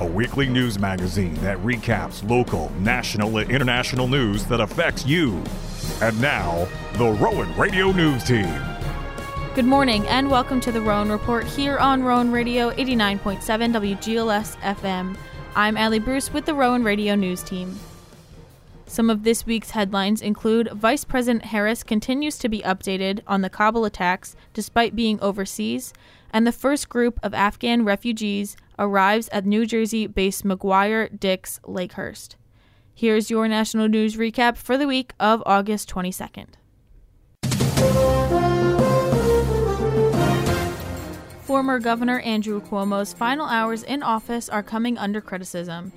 [0.00, 5.42] a weekly news magazine that recaps local, national, and international news that affects you.
[6.02, 8.60] And now, the Rowan Radio News Team.
[9.54, 15.16] Good morning and welcome to the Rowan Report here on Rowan Radio 89.7 WGLS FM.
[15.54, 17.78] I'm Allie Bruce with the Rowan Radio News Team.
[18.94, 23.50] Some of this week's headlines include Vice President Harris continues to be updated on the
[23.50, 25.92] Kabul attacks despite being overseas,
[26.32, 32.36] and the first group of Afghan refugees arrives at New Jersey based McGuire Dix Lakehurst.
[32.94, 36.50] Here's your national news recap for the week of August 22nd.
[41.42, 45.92] Former Governor Andrew Cuomo's final hours in office are coming under criticism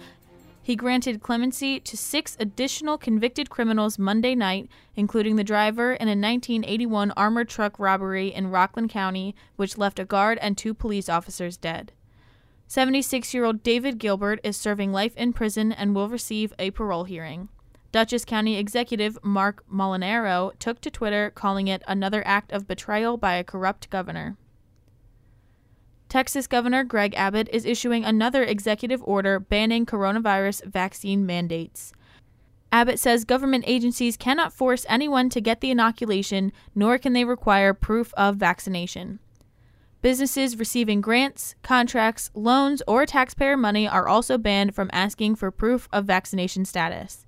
[0.68, 6.12] he granted clemency to six additional convicted criminals Monday night, including the driver in a
[6.12, 11.56] 1981 armored truck robbery in Rockland County, which left a guard and two police officers
[11.56, 11.94] dead.
[12.68, 17.06] 76 year old David Gilbert is serving life in prison and will receive a parole
[17.06, 17.48] hearing.
[17.94, 23.36] Dutchess County Executive Marc Molinaro took to Twitter calling it another act of betrayal by
[23.36, 24.36] a corrupt governor.
[26.10, 31.92] Texas Governor Greg Abbott is issuing another executive order banning coronavirus vaccine mandates.
[32.72, 37.74] Abbott says government agencies cannot force anyone to get the inoculation, nor can they require
[37.74, 39.20] proof of vaccination.
[40.02, 45.90] Businesses receiving grants, contracts, loans, or taxpayer money are also banned from asking for proof
[45.92, 47.26] of vaccination status.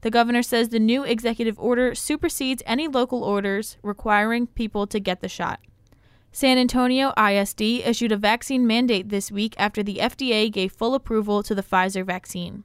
[0.00, 5.20] The governor says the new executive order supersedes any local orders requiring people to get
[5.20, 5.60] the shot.
[6.34, 11.42] San Antonio ISD issued a vaccine mandate this week after the FDA gave full approval
[11.42, 12.64] to the Pfizer vaccine.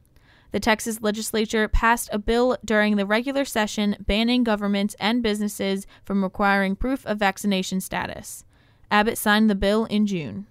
[0.52, 6.24] The Texas legislature passed a bill during the regular session banning governments and businesses from
[6.24, 8.46] requiring proof of vaccination status.
[8.90, 10.48] Abbott signed the bill in June.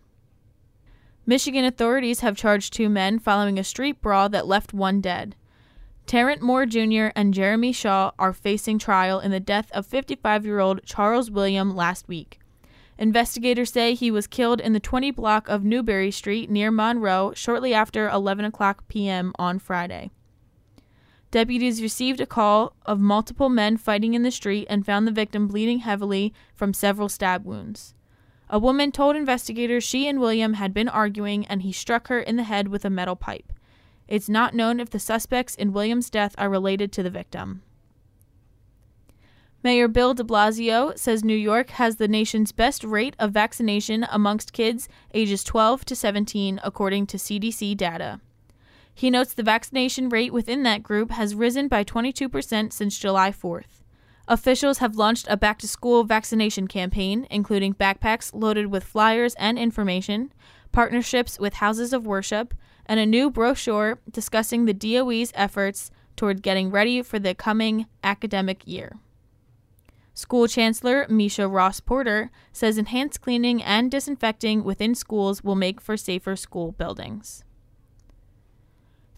[1.25, 5.35] Michigan authorities have charged two men following a street brawl that left one dead.
[6.05, 7.09] Terrence Moore Jr.
[7.17, 11.75] and Jeremy Shaw are facing trial in the death of 55 year old Charles William
[11.75, 12.41] last week.
[12.99, 17.75] Investigators say he was killed in the 20 block of Newbury Street near Monroe shortly
[17.75, 19.33] after 11 o'clock p.m.
[19.39, 20.11] on Friday.
[21.31, 25.47] Deputies received a call of multiple men fighting in the street and found the victim
[25.47, 27.95] bleeding heavily from several stab wounds.
[28.49, 32.37] A woman told investigators she and William had been arguing and he struck her in
[32.37, 33.53] the head with a metal pipe.
[34.09, 37.63] It's not known if the suspects in William's death are related to the victim.
[39.67, 44.53] Mayor Bill de Blasio says New York has the nation's best rate of vaccination amongst
[44.53, 48.21] kids ages 12 to 17, according to CDC data.
[48.95, 53.83] He notes the vaccination rate within that group has risen by 22% since July 4th.
[54.29, 59.59] Officials have launched a back to school vaccination campaign, including backpacks loaded with flyers and
[59.59, 60.33] information,
[60.71, 62.55] partnerships with houses of worship,
[62.87, 68.65] and a new brochure discussing the DOE's efforts toward getting ready for the coming academic
[68.65, 68.93] year.
[70.17, 75.99] School Chancellor Meisha Ross Porter says enhanced cleaning and disinfecting within schools will make for
[75.99, 77.45] safer school buildings.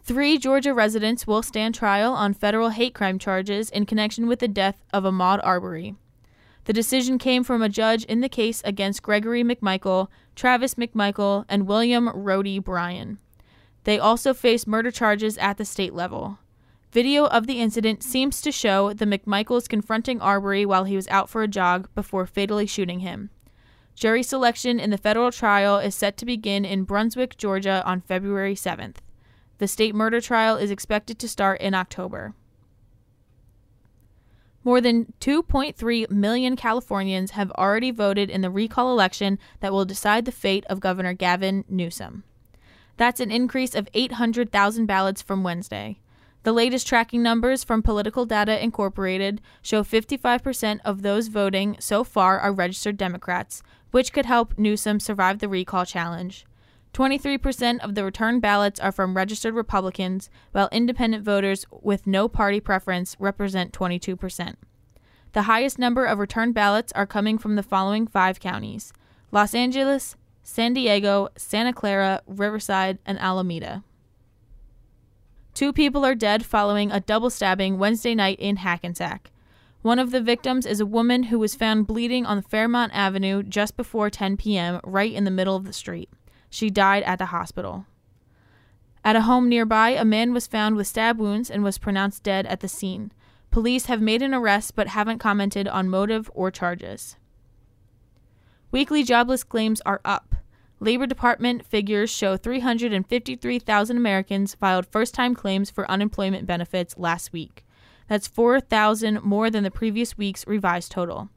[0.03, 4.49] Three Georgia residents will stand trial on federal hate crime charges in connection with the
[4.49, 5.95] death of Ahmaud Arbery.
[6.65, 11.69] The decision came from a judge in the case against Gregory McMichael, Travis McMichael, and
[11.69, 13.19] William Roddie Bryan.
[13.85, 16.41] They also face murder charges at the state level.
[16.91, 21.29] Video of the incident seems to show the McMichaels confronting Arbery while he was out
[21.29, 23.29] for a jog before fatally shooting him.
[23.95, 28.55] Jury selection in the federal trial is set to begin in Brunswick, Georgia on February
[28.55, 28.97] 7th.
[29.59, 32.35] The state murder trial is expected to start in October.
[34.65, 40.25] More than 2.3 million Californians have already voted in the recall election that will decide
[40.25, 42.25] the fate of Governor Gavin Newsom.
[42.97, 45.99] That's an increase of 800,000 ballots from Wednesday.
[46.45, 52.39] The latest tracking numbers from Political Data Incorporated show 55% of those voting so far
[52.39, 56.47] are registered Democrats, which could help Newsom survive the recall challenge.
[56.95, 62.61] 23% of the returned ballots are from registered Republicans, while independent voters with no party
[62.61, 64.55] preference represent 22%.
[65.33, 68.93] The highest number of returned ballots are coming from the following five counties
[69.31, 73.85] Los Angeles, San Diego, Santa Clara, Riverside, and Alameda.
[75.59, 79.33] Two people are dead following a double stabbing Wednesday night in Hackensack.
[79.83, 83.77] One of the victims is a woman who was found bleeding on Fairmont Avenue just
[83.77, 86.11] before 10 p.m., right in the middle of the street.
[86.49, 87.87] She died at the hospital.
[89.05, 92.47] At a home nearby, a man was found with stab wounds and was pronounced dead
[92.47, 93.11] at the scene.
[93.51, 97.17] Police have made an arrest but haven't commented on motive or charges.
[98.71, 100.28] Weekly jobless claims are up.
[100.81, 107.65] Labor Department figures show 353,000 Americans filed first time claims for unemployment benefits last week.
[108.09, 111.31] That's 4,000 more than the previous week's revised total.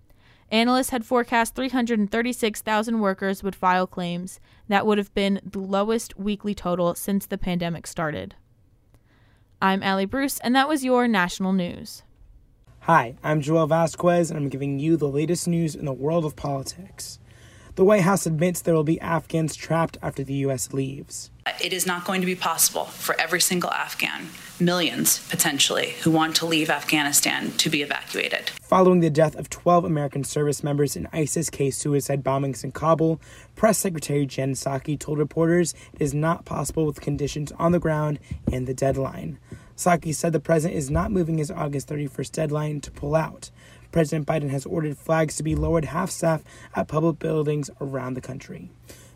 [0.51, 4.39] Analysts had forecast 336,000 workers would file claims.
[4.67, 8.35] That would have been the lowest weekly total since the pandemic started.
[9.59, 12.03] I'm Allie Bruce, and that was your national news.
[12.81, 16.35] Hi, I'm Joel Vasquez, and I'm giving you the latest news in the world of
[16.35, 17.19] politics.
[17.75, 20.73] The White House admits there will be Afghans trapped after the U.S.
[20.73, 21.31] leaves.
[21.63, 24.27] It is not going to be possible for every single Afghan,
[24.59, 28.49] millions potentially, who want to leave Afghanistan to be evacuated.
[28.61, 33.21] Following the death of 12 American service members in ISIS K suicide bombings in Kabul,
[33.55, 38.19] Press Secretary Jen Psaki told reporters it is not possible with conditions on the ground
[38.51, 39.39] and the deadline.
[39.77, 43.49] Psaki said the president is not moving his August 31st deadline to pull out.
[43.91, 46.43] President Biden has ordered flags to be lowered half staff
[46.75, 48.69] at public buildings around the country.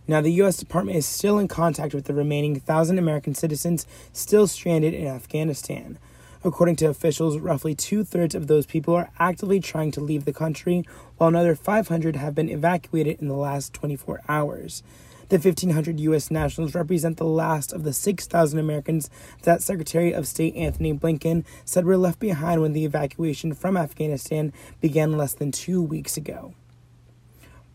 [0.08, 0.58] Now, the U.S.
[0.58, 5.98] Department is still in contact with the remaining 1,000 American citizens still stranded in Afghanistan.
[6.44, 10.34] According to officials, roughly two thirds of those people are actively trying to leave the
[10.34, 10.84] country,
[11.18, 14.84] while another 500 have been evacuated in the last 24 hours.
[15.30, 16.30] The 1,500 U.S.
[16.30, 19.10] nationals represent the last of the 6,000 Americans
[19.42, 24.54] that Secretary of State Antony Blinken said were left behind when the evacuation from Afghanistan
[24.82, 26.54] began less than two weeks ago.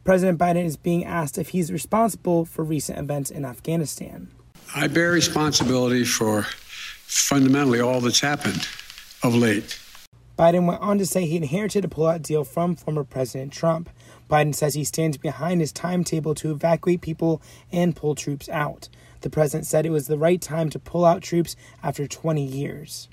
[0.05, 4.31] President Biden is being asked if he's responsible for recent events in Afghanistan.
[4.75, 8.69] I bear responsibility for fundamentally all that's happened
[9.23, 9.79] of late.
[10.39, 13.91] Biden went on to say he inherited a pullout deal from former President Trump.
[14.31, 17.43] Biden says he stands behind his timetable to evacuate people
[17.73, 18.89] and pull troops out.
[19.23, 23.09] The president said it was the right time to pull out troops after 20 years.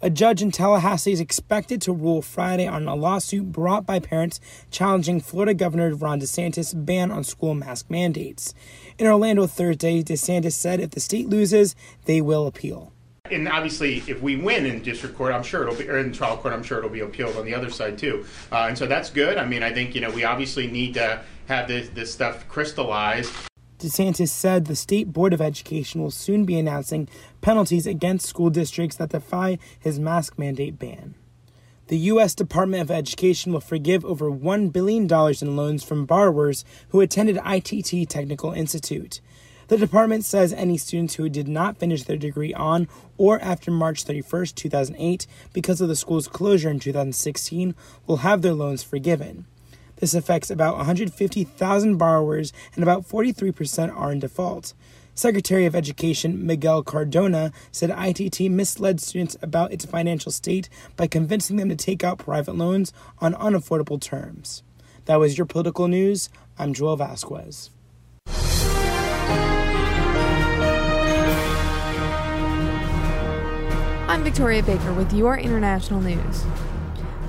[0.00, 4.38] A judge in Tallahassee is expected to rule Friday on a lawsuit brought by parents
[4.70, 8.54] challenging Florida Governor Ron DeSantis' ban on school mask mandates.
[8.96, 11.74] In Orlando Thursday, DeSantis said if the state loses,
[12.04, 12.92] they will appeal.
[13.32, 16.36] And obviously, if we win in district court, I'm sure it'll be, or in trial
[16.36, 18.24] court, I'm sure it'll be appealed on the other side too.
[18.52, 19.38] Uh, and so that's good.
[19.38, 23.32] I mean, I think, you know, we obviously need to have this, this stuff crystallized.
[23.78, 27.08] DeSantis said the State Board of Education will soon be announcing
[27.40, 31.14] penalties against school districts that defy his mask mandate ban.
[31.86, 32.34] The U.S.
[32.34, 35.04] Department of Education will forgive over $1 billion
[35.40, 39.20] in loans from borrowers who attended ITT Technical Institute.
[39.68, 42.88] The department says any students who did not finish their degree on
[43.18, 47.74] or after March 31st, 2008, because of the school's closure in 2016,
[48.06, 49.44] will have their loans forgiven.
[49.96, 54.72] This affects about 150,000 borrowers, and about 43% are in default.
[55.14, 61.56] Secretary of Education Miguel Cardona said ITT misled students about its financial state by convincing
[61.56, 64.62] them to take out private loans on unaffordable terms.
[65.04, 66.30] That was your political news.
[66.58, 67.70] I'm Joel Vasquez.
[74.08, 76.42] I'm Victoria Baker with your international news.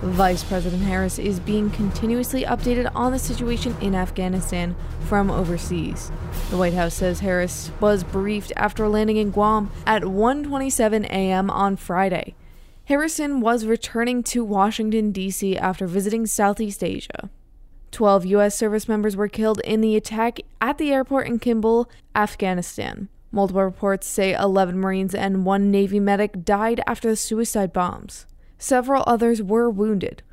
[0.01, 6.09] Vice President Harris is being continuously updated on the situation in Afghanistan from overseas.
[6.49, 11.49] The White House says Harris was briefed after landing in Guam at 1:27 a.m.
[11.49, 12.33] on Friday.
[12.85, 15.57] Harrison was returning to Washington D.C.
[15.57, 17.29] after visiting Southeast Asia.
[17.91, 18.55] 12 U.S.
[18.55, 23.09] service members were killed in the attack at the airport in Kabul, Afghanistan.
[23.31, 28.25] Multiple reports say 11 Marines and one Navy medic died after the suicide bombs.
[28.57, 30.23] Several others were wounded.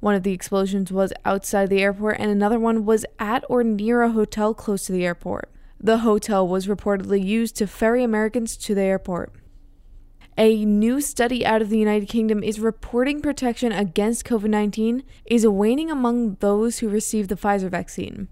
[0.00, 4.02] One of the explosions was outside the airport, and another one was at or near
[4.02, 5.50] a hotel close to the airport.
[5.78, 9.32] The hotel was reportedly used to ferry Americans to the airport.
[10.36, 15.46] A new study out of the United Kingdom is reporting protection against COVID 19 is
[15.46, 18.28] waning among those who received the Pfizer vaccine.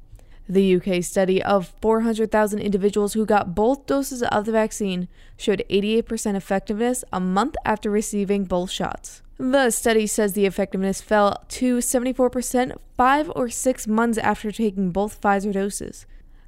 [0.49, 6.35] The UK study of 400,000 individuals who got both doses of the vaccine showed 88%
[6.35, 9.21] effectiveness a month after receiving both shots.
[9.37, 15.21] The study says the effectiveness fell to 74% five or six months after taking both
[15.21, 16.07] Pfizer doses.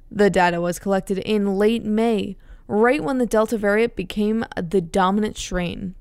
[0.09, 2.35] The data was collected in late May,
[2.67, 5.95] right when the Delta variant became the dominant strain.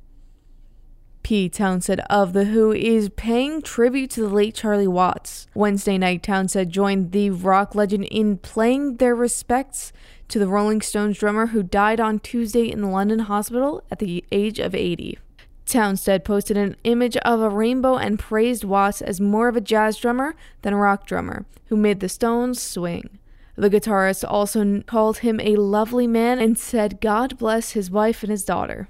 [1.22, 5.46] Pete Townshend of The Who is paying tribute to the late Charlie Watts.
[5.54, 9.92] Wednesday night, Townshend joined the rock legend in playing their respects
[10.28, 14.24] to the Rolling Stones drummer who died on Tuesday in the London hospital at the
[14.32, 15.18] age of 80.
[15.66, 19.96] Townshend posted an image of a rainbow and praised Watts as more of a jazz
[19.96, 23.18] drummer than a rock drummer who made the Stones swing.
[23.54, 28.30] The guitarist also called him a lovely man and said God bless his wife and
[28.30, 28.88] his daughter.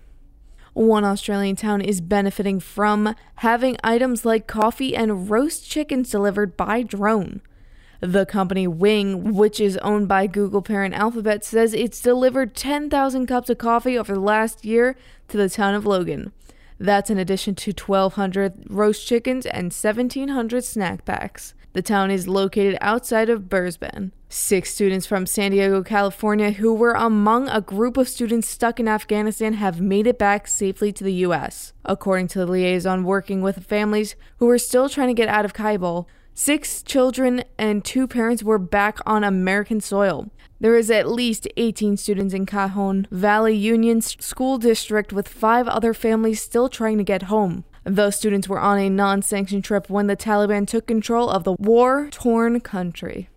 [0.80, 6.82] One Australian town is benefiting from having items like coffee and roast chickens delivered by
[6.82, 7.42] drone.
[8.00, 13.50] The company Wing, which is owned by Google parent Alphabet, says it's delivered 10,000 cups
[13.50, 14.96] of coffee over the last year
[15.28, 16.32] to the town of Logan.
[16.78, 21.52] That's in addition to 1,200 roast chickens and 1,700 snack packs.
[21.74, 24.12] The town is located outside of Brisbane.
[24.32, 28.86] Six students from San Diego, California, who were among a group of students stuck in
[28.86, 31.72] Afghanistan, have made it back safely to the U.S.
[31.84, 35.52] According to the liaison working with families who are still trying to get out of
[35.52, 40.30] Kabul, six children and two parents were back on American soil.
[40.60, 45.92] There is at least 18 students in Cajon Valley Union School District with five other
[45.92, 47.64] families still trying to get home.
[47.82, 51.54] Those students were on a non sanctioned trip when the Taliban took control of the
[51.54, 53.28] war torn country.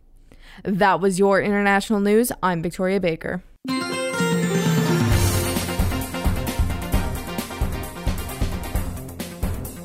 [0.63, 2.31] That was your international news.
[2.41, 3.43] I'm Victoria Baker.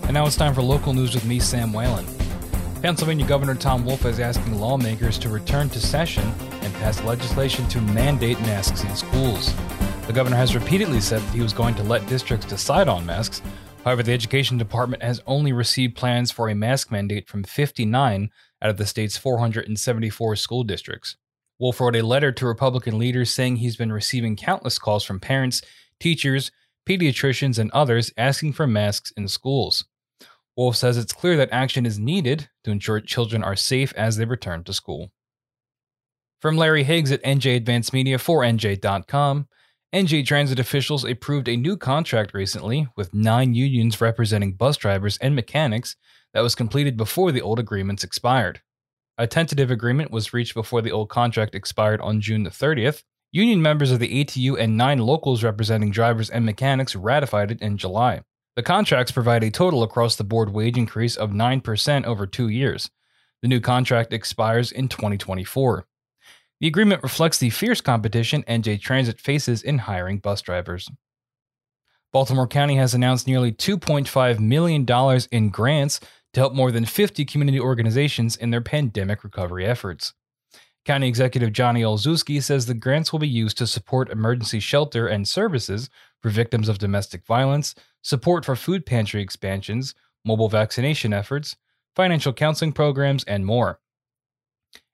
[0.05, 2.07] And now it's time for local news with me, Sam Whalen.
[2.81, 6.33] Pennsylvania Governor Tom Wolf is asking lawmakers to return to session
[6.63, 9.55] and pass legislation to mandate masks in schools.
[10.07, 13.43] The governor has repeatedly said that he was going to let districts decide on masks,
[13.89, 18.31] However, the Education Department has only received plans for a mask mandate from 59
[18.63, 21.17] out of the state's 474 school districts.
[21.59, 25.61] Wolf wrote a letter to Republican leaders saying he's been receiving countless calls from parents,
[25.99, 26.51] teachers,
[26.89, 29.85] pediatricians, and others asking for masks in schools.
[30.57, 34.25] Wolf says it's clear that action is needed to ensure children are safe as they
[34.25, 35.11] return to school.
[36.41, 39.49] From Larry Higgs at NJ Advance Media for NJ.com,
[39.95, 45.35] NJ Transit officials approved a new contract recently with nine unions representing bus drivers and
[45.35, 45.97] mechanics
[46.35, 48.61] that was completed before the old agreements expired.
[49.17, 53.03] A tentative agreement was reached before the old contract expired on June the 30th.
[53.33, 57.77] Union members of the ATU and nine locals representing drivers and mechanics ratified it in
[57.77, 58.23] July.
[58.55, 62.91] The contracts provide a total across the board wage increase of 9% over two years.
[63.43, 65.87] The new contract expires in 2024.
[66.61, 70.91] The agreement reflects the fierce competition NJ Transit faces in hiring bus drivers.
[72.13, 74.87] Baltimore County has announced nearly $2.5 million
[75.31, 76.01] in grants
[76.35, 80.13] to help more than 50 community organizations in their pandemic recovery efforts.
[80.85, 85.29] County Executive Johnny Olszewski says the grants will be used to support emergency shelter and
[85.29, 89.95] services for victims of domestic violence, support for food pantry expansions,
[90.25, 91.57] mobile vaccination efforts,
[91.95, 93.81] financial counseling programs, and more.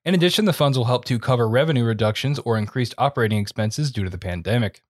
[0.04, 4.04] In addition, the funds will help to cover revenue reductions or increased operating expenses due
[4.04, 4.82] to the pandemic.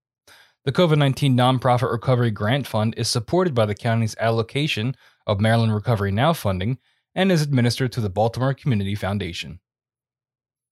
[0.65, 5.75] The COVID 19 Nonprofit Recovery Grant Fund is supported by the county's allocation of Maryland
[5.75, 6.79] Recovery Now funding
[7.15, 9.61] and is administered through the Baltimore Community Foundation.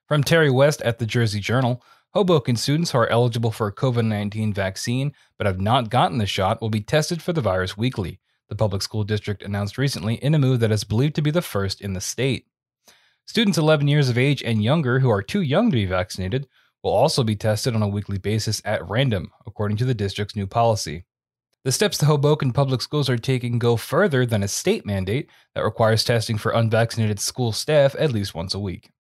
[0.09, 1.82] From Terry West at the Jersey Journal,
[2.14, 6.26] Hoboken students who are eligible for a COVID 19 vaccine but have not gotten the
[6.26, 10.35] shot will be tested for the virus weekly, the public school district announced recently in
[10.35, 12.47] a move that is believed to be the first in the state.
[13.25, 16.47] Students 11 years of age and younger who are too young to be vaccinated
[16.82, 20.47] will also be tested on a weekly basis at random, according to the district's new
[20.47, 21.06] policy.
[21.64, 25.62] The steps the Hoboken public schools are taking go further than a state mandate that
[25.62, 28.90] requires testing for unvaccinated school staff at least once a week.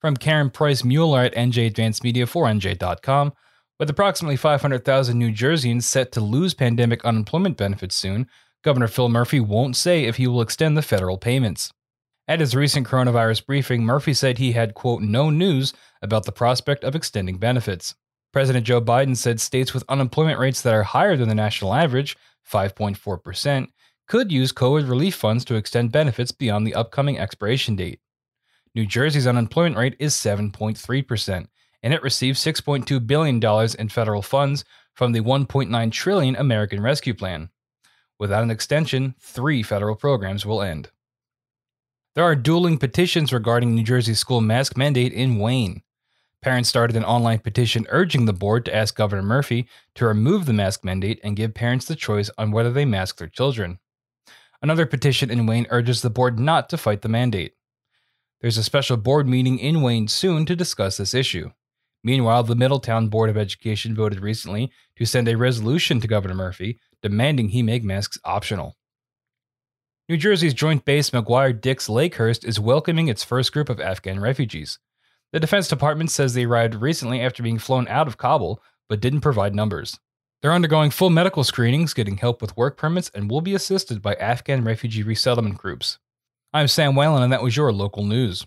[0.00, 3.32] From Karen Price Mueller at NJ Advance Media for NJ.com,
[3.78, 8.26] with approximately 500,000 New Jerseyans set to lose pandemic unemployment benefits soon,
[8.64, 11.72] Governor Phil Murphy won't say if he will extend the federal payments.
[12.26, 15.72] At his recent coronavirus briefing, Murphy said he had, quote, no news
[16.02, 17.94] about the prospect of extending benefits.
[18.34, 22.16] President Joe Biden said states with unemployment rates that are higher than the national average,
[22.50, 23.68] 5.4%,
[24.08, 28.00] could use COVID relief funds to extend benefits beyond the upcoming expiration date.
[28.74, 31.46] New Jersey's unemployment rate is 7.3%,
[31.84, 33.40] and it received $6.2 billion
[33.78, 34.64] in federal funds
[34.94, 37.50] from the $1.9 trillion American Rescue Plan.
[38.18, 40.90] Without an extension, three federal programs will end.
[42.16, 45.83] There are dueling petitions regarding New Jersey's school mask mandate in Wayne.
[46.44, 50.52] Parents started an online petition urging the board to ask Governor Murphy to remove the
[50.52, 53.78] mask mandate and give parents the choice on whether they mask their children.
[54.60, 57.54] Another petition in Wayne urges the board not to fight the mandate.
[58.42, 61.50] There's a special board meeting in Wayne soon to discuss this issue.
[62.02, 66.78] Meanwhile, the Middletown Board of Education voted recently to send a resolution to Governor Murphy
[67.00, 68.76] demanding he make masks optional.
[70.10, 74.78] New Jersey's Joint Base McGuire Dix Lakehurst is welcoming its first group of Afghan refugees.
[75.34, 79.22] The Defense Department says they arrived recently after being flown out of Kabul, but didn't
[79.22, 79.98] provide numbers.
[80.40, 84.14] They're undergoing full medical screenings, getting help with work permits, and will be assisted by
[84.14, 85.98] Afghan refugee resettlement groups.
[86.52, 88.46] I'm Sam Whalen, and that was your local news.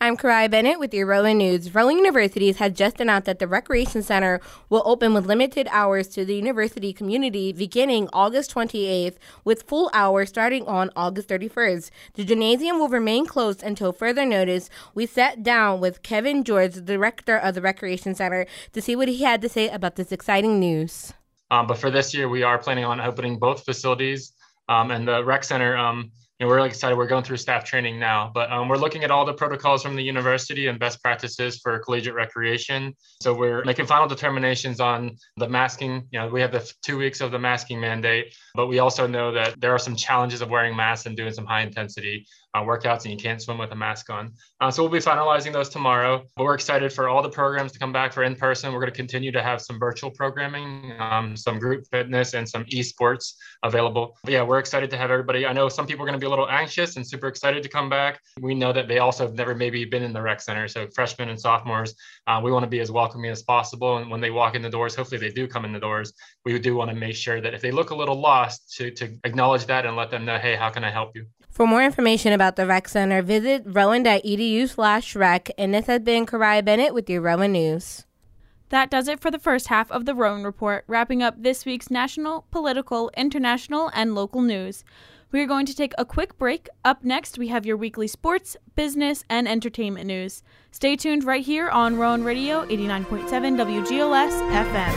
[0.00, 1.72] I'm Karai Bennett with your Rowan News.
[1.74, 6.24] Rowan University has just announced that the Recreation Center will open with limited hours to
[6.24, 11.90] the university community beginning August 28th, with full hours starting on August 31st.
[12.14, 14.68] The gymnasium will remain closed until further notice.
[14.94, 19.08] We sat down with Kevin George, the director of the Recreation Center, to see what
[19.08, 21.12] he had to say about this exciting news.
[21.50, 24.32] Um, but for this year, we are planning on opening both facilities,
[24.68, 25.76] um, and the rec center.
[25.76, 26.10] Um,
[26.40, 26.96] know, we're really excited.
[26.96, 29.94] We're going through staff training now, but um, we're looking at all the protocols from
[29.94, 32.94] the university and best practices for collegiate recreation.
[33.22, 36.08] So we're making final determinations on the masking.
[36.10, 39.32] You know, we have the two weeks of the masking mandate, but we also know
[39.32, 43.04] that there are some challenges of wearing masks and doing some high intensity uh, workouts
[43.04, 44.32] and you can't swim with a mask on.
[44.60, 46.24] Uh, so we'll be finalizing those tomorrow.
[46.36, 48.72] But we're excited for all the programs to come back for in person.
[48.72, 52.64] We're going to continue to have some virtual programming, um, some group fitness, and some
[52.66, 54.16] esports available.
[54.22, 55.46] But yeah, we're excited to have everybody.
[55.46, 57.68] I know some people are going to be a little anxious and super excited to
[57.68, 58.20] come back.
[58.40, 60.66] We know that they also have never maybe been in the rec center.
[60.68, 61.94] So freshmen and sophomores,
[62.26, 63.98] uh, we want to be as welcoming as possible.
[63.98, 66.14] And when they walk in the doors, hopefully they do come in the doors.
[66.46, 69.14] We do want to make sure that if they look a little lost, to, to
[69.24, 71.26] acknowledge that and let them know, hey, how can I help you?
[71.50, 75.50] For more information about the Rec Center, visit rowan.edu slash rec.
[75.58, 78.06] And this has been Karai Bennett with your Rowan News.
[78.70, 81.90] That does it for the first half of the Rowan Report, wrapping up this week's
[81.90, 84.82] national, political, international, and local news.
[85.34, 86.68] We are going to take a quick break.
[86.84, 90.44] Up next, we have your weekly sports, business, and entertainment news.
[90.70, 94.94] Stay tuned right here on Rowan Radio 89.7 WGLS FM.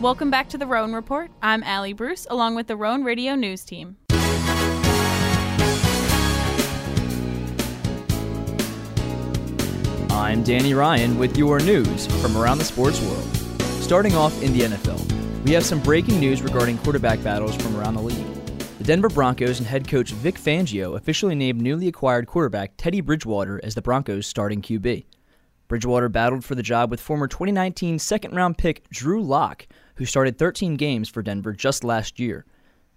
[0.00, 1.32] Welcome back to the Rowan Report.
[1.42, 3.96] I'm Allie Bruce, along with the Rowan Radio News team.
[10.28, 13.26] I'm Danny Ryan with your news from around the sports world.
[13.80, 17.94] Starting off in the NFL, we have some breaking news regarding quarterback battles from around
[17.94, 18.26] the league.
[18.76, 23.58] The Denver Broncos and head coach Vic Fangio officially named newly acquired quarterback Teddy Bridgewater
[23.64, 25.06] as the Broncos' starting QB.
[25.66, 30.36] Bridgewater battled for the job with former 2019 second round pick Drew Lock, who started
[30.36, 32.44] 13 games for Denver just last year.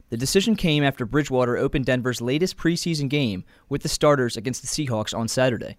[0.10, 4.67] The decision came after Bridgewater opened Denver's latest preseason game with the starters against the
[4.67, 5.78] Seahawks on Saturday.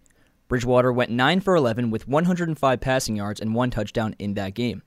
[0.53, 4.83] Bridgewater went 9 for 11 with 105 passing yards and one touchdown in that game.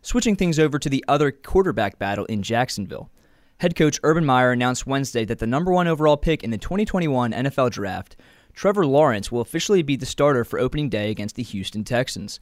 [0.00, 3.10] Switching things over to the other quarterback battle in Jacksonville.
[3.58, 7.32] Head coach Urban Meyer announced Wednesday that the number one overall pick in the 2021
[7.32, 8.16] NFL Draft,
[8.54, 12.40] Trevor Lawrence, will officially be the starter for opening day against the Houston Texans.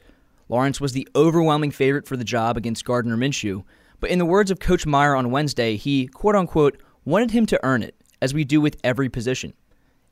[0.48, 3.64] Lawrence was the overwhelming favorite for the job against Gardner Minshew,
[3.98, 7.58] but in the words of Coach Meyer on Wednesday, he, quote unquote, wanted him to
[7.64, 9.52] earn it, as we do with every position.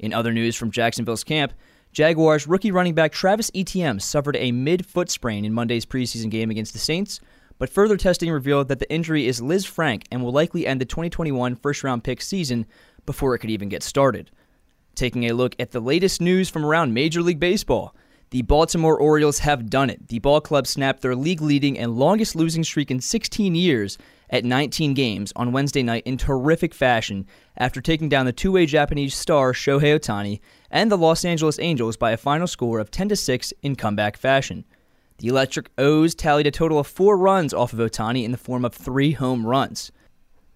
[0.01, 1.53] In other news from Jacksonville's camp,
[1.93, 6.49] Jaguars rookie running back Travis Etienne suffered a mid foot sprain in Monday's preseason game
[6.49, 7.21] against the Saints,
[7.59, 10.85] but further testing revealed that the injury is Liz Lisfranc and will likely end the
[10.85, 12.65] 2021 first round pick season
[13.07, 14.31] before it could even get started.
[14.95, 17.93] Taking a look at the latest news from around Major League Baseball,
[18.31, 20.07] the Baltimore Orioles have done it.
[20.07, 23.99] The ball club snapped their league leading and longest losing streak in 16 years
[24.31, 27.27] at 19 games on Wednesday night in terrific fashion
[27.57, 30.39] after taking down the two way Japanese star Shohei Ohtani
[30.71, 34.17] and the Los Angeles Angels by a final score of 10 to 6 in comeback
[34.17, 34.65] fashion.
[35.19, 38.65] The Electric O's tallied a total of four runs off of Ohtani in the form
[38.65, 39.93] of three home runs.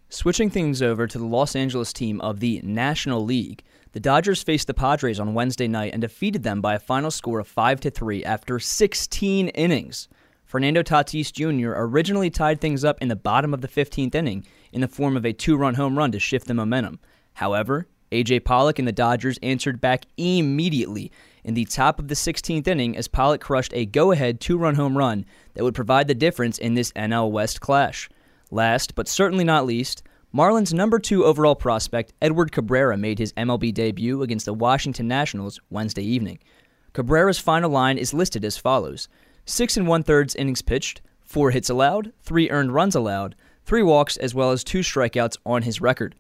[0.09, 4.67] Switching things over to the Los Angeles team of the National League, the Dodgers faced
[4.67, 7.91] the Padres on Wednesday night and defeated them by a final score of 5 to
[7.91, 10.09] 3 after 16 innings.
[10.45, 11.73] Fernando Tatis Jr.
[11.77, 15.25] originally tied things up in the bottom of the 15th inning in the form of
[15.25, 17.01] a two-run home run to shift the momentum.
[17.35, 21.11] However, AJ Pollock and the Dodgers answered back immediately
[21.43, 25.25] in the top of the 16th inning as Pollock crushed a go-ahead two-run home run
[25.55, 28.09] that would provide the difference in this NL West clash.
[28.51, 30.03] Last, but certainly not least,
[30.35, 35.61] Marlins number two overall prospect Edward Cabrera made his MLB debut against the Washington Nationals
[35.71, 36.39] Wednesday evening.
[36.93, 39.09] Cabrera's final line is listed as follows
[39.45, 44.17] six and one thirds innings pitched, four hits allowed, three earned runs allowed, three walks,
[44.17, 46.15] as well as two strikeouts on his record.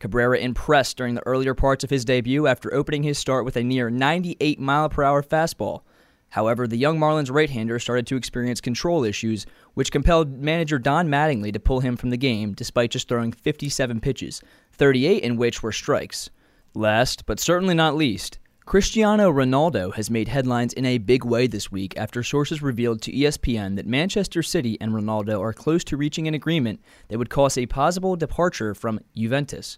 [0.00, 3.62] Cabrera impressed during the earlier parts of his debut after opening his start with a
[3.62, 5.82] near 98 mile per hour fastball.
[6.30, 11.08] However, the young Marlins right hander started to experience control issues, which compelled manager Don
[11.08, 14.40] Mattingly to pull him from the game despite just throwing 57 pitches,
[14.72, 16.30] 38 in which were strikes.
[16.72, 21.72] Last, but certainly not least, Cristiano Ronaldo has made headlines in a big way this
[21.72, 26.28] week after sources revealed to ESPN that Manchester City and Ronaldo are close to reaching
[26.28, 29.76] an agreement that would cause a possible departure from Juventus.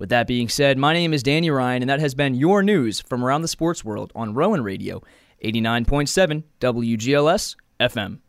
[0.00, 3.02] With that being said, my name is Danny Ryan, and that has been your news
[3.02, 5.02] from around the sports world on Rowan Radio,
[5.44, 8.20] 89.7 WGLS FM.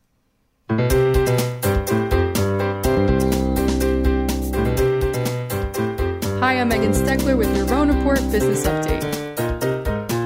[6.42, 9.38] Hi, I'm Megan Steckler with your Rowan Report Business Update.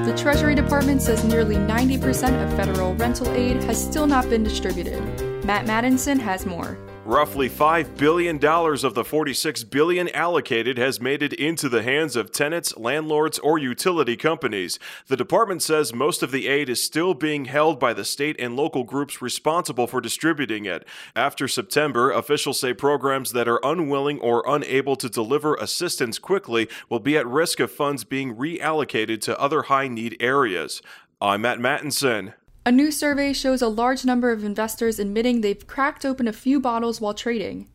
[0.04, 5.00] The Treasury Department says nearly 90% of federal rental aid has still not been distributed.
[5.44, 6.76] Matt Mattinson has more.
[7.06, 12.32] Roughly $5 billion of the 46 billion allocated has made it into the hands of
[12.32, 14.80] tenants, landlords, or utility companies.
[15.06, 18.56] The department says most of the aid is still being held by the state and
[18.56, 20.84] local groups responsible for distributing it.
[21.14, 26.98] After September, officials say programs that are unwilling or unable to deliver assistance quickly will
[26.98, 30.82] be at risk of funds being reallocated to other high need areas.
[31.20, 32.34] I'm Matt Mattinson.
[32.66, 36.58] A new survey shows a large number of investors admitting they've cracked open a few
[36.58, 37.68] bottles while trading.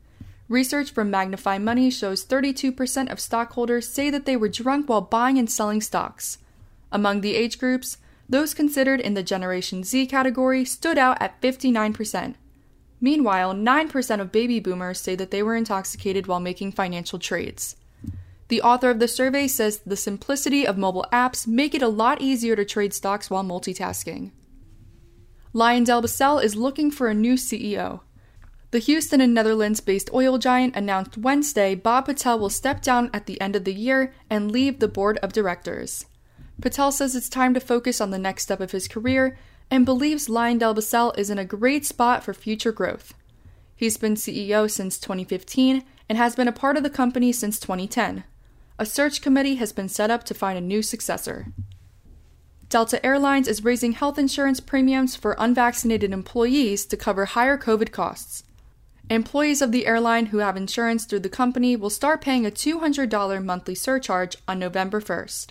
[0.50, 5.38] Research from Magnify Money shows 32% of stockholders say that they were drunk while buying
[5.38, 6.40] and selling stocks.
[6.92, 12.36] Among the age groups, those considered in the Generation Z category stood out at 59%.
[13.00, 17.78] Meanwhile, 9% of baby boomers say that they were intoxicated while making financial trades.
[18.50, 22.20] The author of the survey says the simplicity of mobile apps make it a lot
[22.20, 24.32] easier to trade stocks while multitasking.
[25.54, 28.00] LyondellBasell is looking for a new CEO.
[28.72, 33.26] The Houston and Netherlands based oil giant announced Wednesday Bob Patel will step down at
[33.26, 36.06] the end of the year and leave the board of directors.
[36.62, 39.38] Patel says it's time to focus on the next step of his career
[39.70, 43.14] and believes LyondellBasell is in a great spot for future growth.
[43.76, 48.24] He's been CEO since 2015 and has been a part of the company since 2010.
[48.80, 51.48] A search committee has been set up to find a new successor.
[52.72, 58.46] Delta Airlines is raising health insurance premiums for unvaccinated employees to cover higher COVID costs.
[59.10, 63.44] Employees of the airline who have insurance through the company will start paying a $200
[63.44, 65.48] monthly surcharge on November 1st.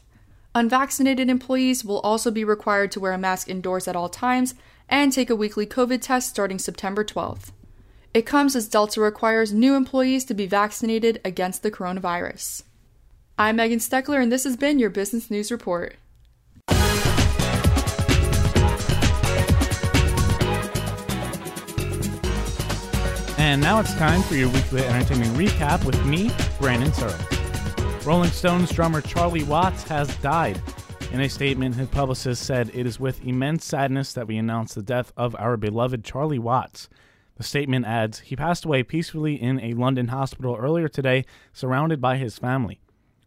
[0.55, 4.55] Unvaccinated employees will also be required to wear a mask indoors at all times
[4.89, 7.51] and take a weekly COVID test starting September 12th.
[8.15, 12.63] It comes as Delta requires new employees to be vaccinated against the coronavirus.
[13.39, 15.97] I'm Megan Steckler, and this has been your Business News Report.
[23.51, 27.19] And now it's time for your weekly entertainment recap with me, Brandon Searle.
[28.05, 30.63] Rolling Stones drummer Charlie Watts has died.
[31.11, 34.85] In a statement, his publicist said, It is with immense sadness that we announce the
[34.85, 36.89] death of our beloved Charlie Watts.
[37.39, 42.19] The statement adds, He passed away peacefully in a London hospital earlier today, surrounded by
[42.19, 42.79] his family.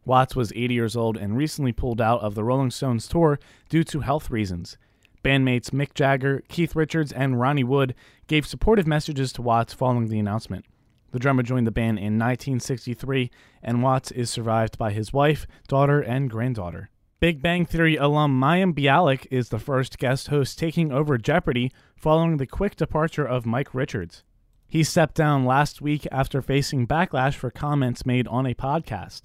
[0.06, 3.84] Watts was 80 years old and recently pulled out of the Rolling Stones tour due
[3.84, 4.78] to health reasons.
[5.24, 7.96] Bandmates Mick Jagger, Keith Richards, and Ronnie Wood
[8.28, 10.66] gave supportive messages to Watts following the announcement.
[11.12, 13.32] The drummer joined the band in 1963,
[13.62, 16.90] and Watts is survived by his wife, daughter, and granddaughter.
[17.20, 22.36] Big Bang Theory alum Mayim Bialik is the first guest host taking over Jeopardy following
[22.36, 24.24] the quick departure of Mike Richards.
[24.68, 29.22] He stepped down last week after facing backlash for comments made on a podcast.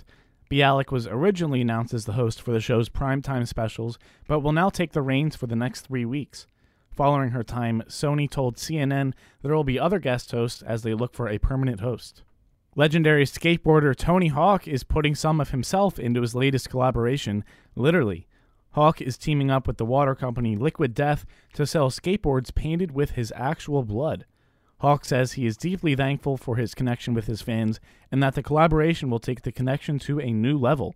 [0.51, 4.71] Bialik was originally announced as the host for the show's primetime specials, but will now
[4.71, 6.47] take the reins for the next three weeks.
[6.91, 11.15] Following her time, Sony told CNN there will be other guest hosts as they look
[11.15, 12.23] for a permanent host.
[12.75, 17.45] Legendary skateboarder Tony Hawk is putting some of himself into his latest collaboration,
[17.77, 18.27] literally.
[18.73, 23.13] Hawk is teaming up with the water company Liquid Death to sell skateboards painted with
[23.13, 24.25] his actual blood.
[24.81, 27.81] Hawk says he is deeply thankful for his connection with his fans
[28.13, 30.95] and that the collaboration will take the connection to a new level.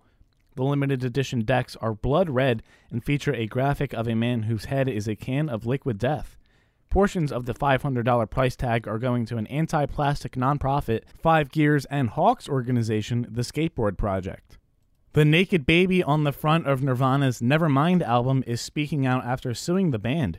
[0.55, 4.67] The limited edition decks are blood red and feature a graphic of a man whose
[4.67, 6.37] head is a can of liquid death.
[6.91, 11.87] Portions of the $500 price tag are going to an anti plastic nonprofit, Five Gyres,
[11.87, 14.59] and Hawks organization, the Skateboard Project.
[15.15, 19.91] The naked baby on the front of Nirvana's Nevermind album is speaking out after suing
[19.91, 20.39] the band.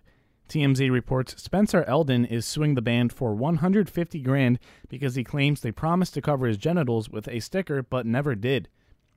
[0.49, 5.71] TMZ reports Spencer Elden is suing the band for 150 grand because he claims they
[5.71, 8.69] promised to cover his genitals with a sticker but never did.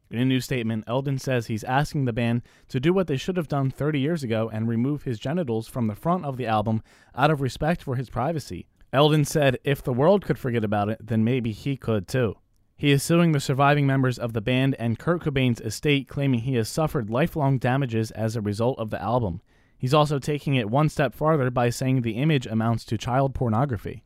[0.08, 3.36] In a new statement, Elden says he's asking the band to do what they should
[3.36, 6.82] have done 30 years ago and remove his genitals from the front of the album
[7.14, 8.66] out of respect for his privacy.
[8.92, 12.36] Elden said if the world could forget about it, then maybe he could too.
[12.76, 16.54] He is suing the surviving members of the band and Kurt Cobain's estate, claiming he
[16.54, 19.40] has suffered lifelong damages as a result of the album.
[19.78, 24.02] He's also taking it one step farther by saying the image amounts to child pornography.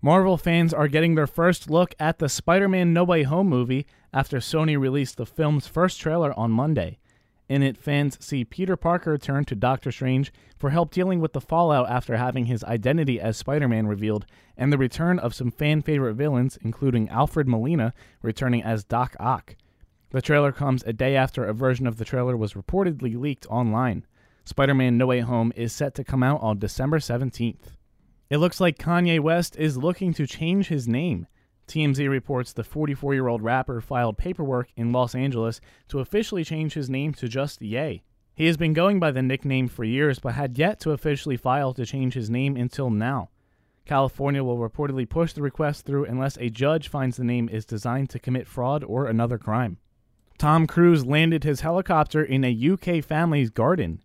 [0.00, 3.86] Marvel fans are getting their first look at the Spider Man No Way Home movie
[4.12, 6.98] after Sony released the film's first trailer on Monday.
[7.48, 11.40] In it, fans see Peter Parker turn to Doctor Strange for help dealing with the
[11.40, 15.82] fallout after having his identity as Spider Man revealed, and the return of some fan
[15.82, 19.54] favorite villains, including Alfred Molina returning as Doc Ock.
[20.10, 24.04] The trailer comes a day after a version of the trailer was reportedly leaked online.
[24.44, 27.76] Spider Man No Way Home is set to come out on December 17th.
[28.28, 31.26] It looks like Kanye West is looking to change his name.
[31.68, 36.74] TMZ reports the 44 year old rapper filed paperwork in Los Angeles to officially change
[36.74, 38.02] his name to just Ye.
[38.34, 41.72] He has been going by the nickname for years, but had yet to officially file
[41.74, 43.28] to change his name until now.
[43.84, 48.10] California will reportedly push the request through unless a judge finds the name is designed
[48.10, 49.78] to commit fraud or another crime.
[50.38, 54.02] Tom Cruise landed his helicopter in a UK family's garden.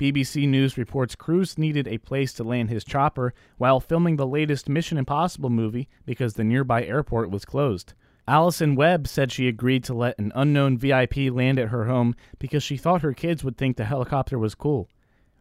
[0.00, 4.66] BBC News reports Cruise needed a place to land his chopper while filming the latest
[4.66, 7.92] Mission Impossible movie because the nearby airport was closed.
[8.26, 12.62] Allison Webb said she agreed to let an unknown VIP land at her home because
[12.62, 14.88] she thought her kids would think the helicopter was cool.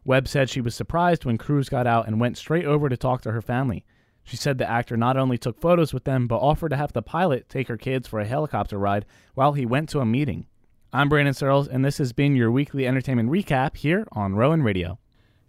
[0.04, 3.22] Webb said she was surprised when Cruise got out and went straight over to talk
[3.22, 3.86] to her family.
[4.26, 7.02] She said the actor not only took photos with them, but offered to have the
[7.02, 10.48] pilot take her kids for a helicopter ride while he went to a meeting.
[10.92, 14.98] I'm Brandon Searles, and this has been your weekly entertainment recap here on Rowan Radio.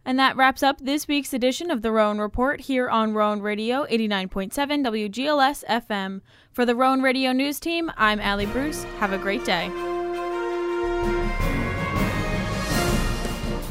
[0.05, 3.87] And that wraps up this week's edition of the Rowan Report here on Rowan Radio
[3.87, 6.21] 89.7 WGLS FM.
[6.53, 8.85] For the Rowan Radio News team, I'm Allie Bruce.
[8.99, 9.69] Have a great day.